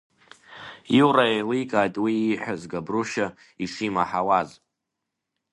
Иура 0.97 1.25
еиликааит 1.31 1.95
уи 2.03 2.13
ииҳәаз 2.17 2.61
Габрушьа 2.71 3.27
ишимаҳауаз. 3.63 4.49